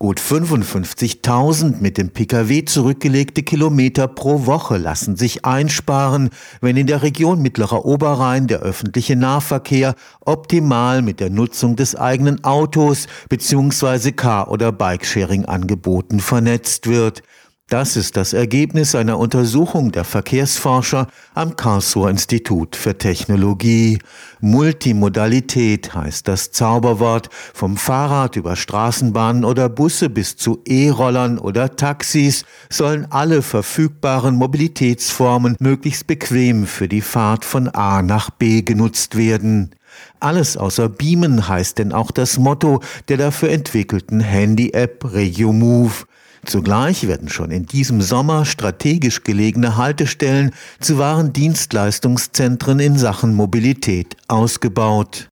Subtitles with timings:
[0.00, 7.02] Gut 55.000 mit dem Pkw zurückgelegte Kilometer pro Woche lassen sich einsparen, wenn in der
[7.02, 14.12] Region Mittlerer Oberrhein der öffentliche Nahverkehr optimal mit der Nutzung des eigenen Autos bzw.
[14.12, 17.24] Car- oder Bikesharing-Angeboten vernetzt wird.
[17.68, 23.98] Das ist das Ergebnis einer Untersuchung der Verkehrsforscher am Karlsruher Institut für Technologie.
[24.40, 27.28] Multimodalität heißt das Zauberwort.
[27.52, 35.54] Vom Fahrrad über Straßenbahnen oder Busse bis zu E-Rollern oder Taxis sollen alle verfügbaren Mobilitätsformen
[35.60, 39.74] möglichst bequem für die Fahrt von A nach B genutzt werden.
[40.20, 46.06] Alles außer Beamen heißt denn auch das Motto der dafür entwickelten Handy-App RegioMove.
[46.44, 54.16] Zugleich werden schon in diesem Sommer strategisch gelegene Haltestellen zu wahren Dienstleistungszentren in Sachen Mobilität
[54.28, 55.28] ausgebaut.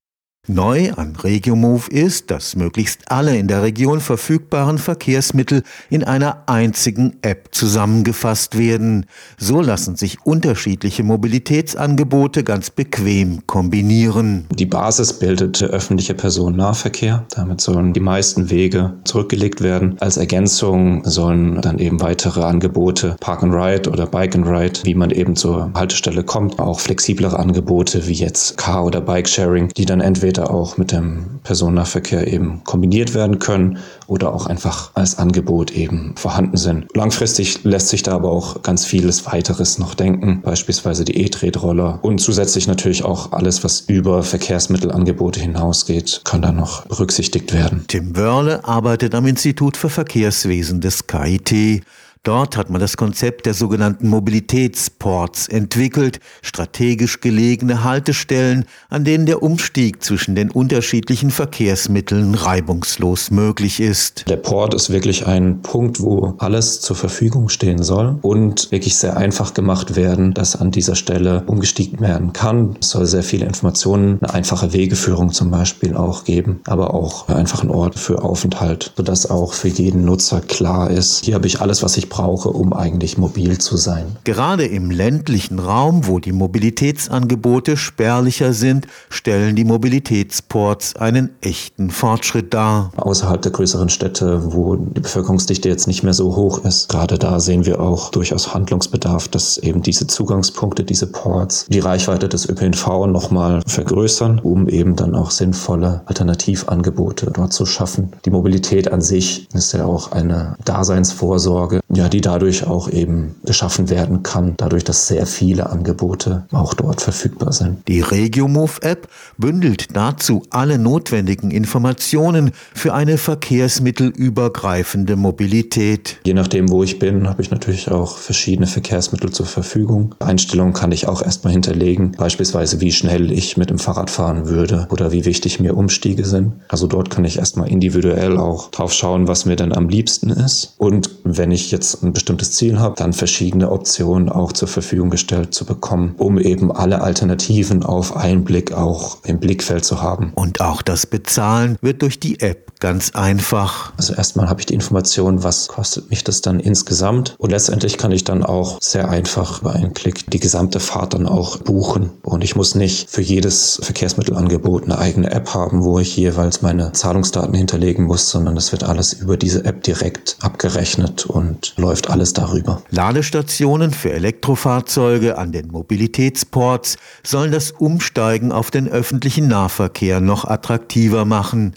[0.49, 7.17] Neu an RegioMove ist, dass möglichst alle in der Region verfügbaren Verkehrsmittel in einer einzigen
[7.21, 9.07] App zusammengefasst werden.
[9.37, 14.45] So lassen sich unterschiedliche Mobilitätsangebote ganz bequem kombinieren.
[14.57, 17.25] Die Basis bildet der öffentliche Personennahverkehr.
[17.35, 19.97] Damit sollen die meisten Wege zurückgelegt werden.
[19.99, 24.95] Als Ergänzung sollen dann eben weitere Angebote, Park and Ride oder Bike and Ride, wie
[24.95, 29.99] man eben zur Haltestelle kommt, auch flexiblere Angebote wie jetzt Car- oder Bike-Sharing, die dann
[29.99, 35.71] entweder später auch mit dem Personennahverkehr eben kombiniert werden können oder auch einfach als Angebot
[35.71, 36.95] eben vorhanden sind.
[36.95, 42.19] Langfristig lässt sich da aber auch ganz vieles weiteres noch denken, beispielsweise die E-Tretroller und
[42.19, 47.85] zusätzlich natürlich auch alles, was über Verkehrsmittelangebote hinausgeht, kann da noch berücksichtigt werden.
[47.87, 51.83] Tim Wörle arbeitet am Institut für Verkehrswesen des KIT.
[52.27, 59.41] Dort hat man das Konzept der sogenannten Mobilitätsports entwickelt, strategisch gelegene Haltestellen, an denen der
[59.41, 64.25] Umstieg zwischen den unterschiedlichen Verkehrsmitteln reibungslos möglich ist.
[64.27, 69.15] Der Port ist wirklich ein Punkt, wo alles zur Verfügung stehen soll und wirklich sehr
[69.15, 72.75] einfach gemacht werden, dass an dieser Stelle umgestiegen werden kann.
[72.81, 77.63] Es soll sehr viele Informationen, eine einfache Wegeführung zum Beispiel auch geben, aber auch einfach
[77.63, 81.83] ein Ort für Aufenthalt, sodass auch für jeden Nutzer klar ist, hier habe ich alles,
[81.83, 84.05] was ich brauche brauche, um eigentlich mobil zu sein.
[84.23, 92.55] Gerade im ländlichen Raum, wo die Mobilitätsangebote spärlicher sind, stellen die Mobilitätsports einen echten Fortschritt
[92.55, 92.91] dar.
[92.97, 97.39] Außerhalb der größeren Städte, wo die Bevölkerungsdichte jetzt nicht mehr so hoch ist, gerade da
[97.39, 103.05] sehen wir auch durchaus Handlungsbedarf, dass eben diese Zugangspunkte, diese Ports, die Reichweite des ÖPNV
[103.05, 108.13] nochmal vergrößern, um eben dann auch sinnvolle Alternativangebote dort zu schaffen.
[108.25, 113.89] Die Mobilität an sich ist ja auch eine Daseinsvorsorge, ja, die dadurch auch eben geschaffen
[113.89, 117.79] werden kann, dadurch, dass sehr viele Angebote auch dort verfügbar sind.
[117.87, 126.19] Die RegioMove-App bündelt dazu alle notwendigen Informationen für eine verkehrsmittelübergreifende Mobilität.
[126.25, 130.13] Je nachdem, wo ich bin, habe ich natürlich auch verschiedene Verkehrsmittel zur Verfügung.
[130.19, 134.87] Einstellungen kann ich auch erstmal hinterlegen, beispielsweise wie schnell ich mit dem Fahrrad fahren würde
[134.91, 136.53] oder wie wichtig mir Umstiege sind.
[136.67, 140.75] Also dort kann ich erstmal individuell auch drauf schauen, was mir denn am liebsten ist.
[140.77, 145.53] Und wenn ich jetzt ein bestimmtes Ziel habe, dann verschiedene Optionen auch zur Verfügung gestellt
[145.53, 150.31] zu bekommen, um eben alle Alternativen auf einen Blick auch im Blickfeld zu haben.
[150.35, 153.93] Und auch das Bezahlen wird durch die App ganz einfach.
[153.97, 158.11] Also erstmal habe ich die Information, was kostet mich das dann insgesamt und letztendlich kann
[158.11, 162.43] ich dann auch sehr einfach über einen Klick die gesamte Fahrt dann auch buchen und
[162.43, 167.53] ich muss nicht für jedes Verkehrsmittelangebot eine eigene App haben, wo ich jeweils meine Zahlungsdaten
[167.53, 172.81] hinterlegen muss, sondern es wird alles über diese App direkt abgerechnet und läuft alles darüber.
[172.89, 181.25] Ladestationen für Elektrofahrzeuge an den Mobilitätsports sollen das Umsteigen auf den öffentlichen Nahverkehr noch attraktiver
[181.25, 181.75] machen.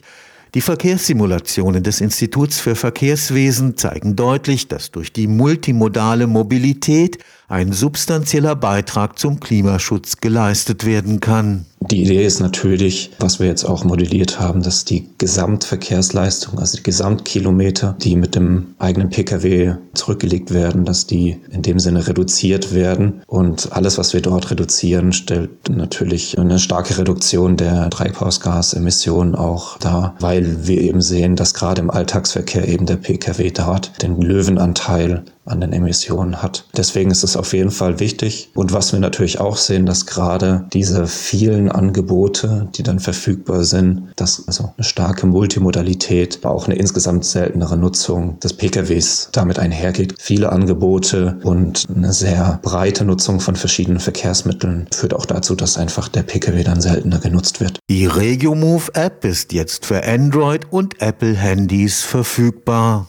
[0.54, 8.56] Die Verkehrssimulationen des Instituts für Verkehrswesen zeigen deutlich, dass durch die multimodale Mobilität ein substanzieller
[8.56, 11.66] Beitrag zum Klimaschutz geleistet werden kann.
[11.82, 16.82] Die Idee ist natürlich, was wir jetzt auch modelliert haben, dass die Gesamtverkehrsleistung, also die
[16.82, 23.22] Gesamtkilometer, die mit dem eigenen Pkw zurückgelegt werden, dass die in dem Sinne reduziert werden.
[23.26, 30.16] Und alles, was wir dort reduzieren, stellt natürlich eine starke Reduktion der Treibhausgasemissionen auch dar,
[30.20, 35.60] weil wir eben sehen, dass gerade im Alltagsverkehr eben der Pkw dort den Löwenanteil an
[35.60, 36.64] den Emissionen hat.
[36.76, 38.50] Deswegen ist es auf jeden Fall wichtig.
[38.54, 44.12] Und was wir natürlich auch sehen, dass gerade diese vielen Angebote, die dann verfügbar sind,
[44.16, 50.14] dass also eine starke Multimodalität, aber auch eine insgesamt seltenere Nutzung des PKWs damit einhergeht.
[50.18, 56.08] Viele Angebote und eine sehr breite Nutzung von verschiedenen Verkehrsmitteln führt auch dazu, dass einfach
[56.08, 57.78] der PKW dann seltener genutzt wird.
[57.88, 63.06] Die RegioMove App ist jetzt für Android und Apple Handys verfügbar.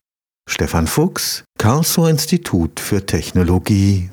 [0.47, 4.11] Stefan Fuchs, Karlsruher Institut für Technologie